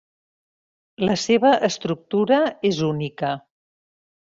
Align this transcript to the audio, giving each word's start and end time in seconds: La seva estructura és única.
La 1.09 1.17
seva 1.25 1.51
estructura 1.69 2.41
és 2.73 2.83
única. 2.91 3.33